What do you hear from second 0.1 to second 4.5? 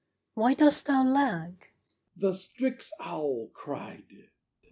Why dost thou lag? He The strix owl cried.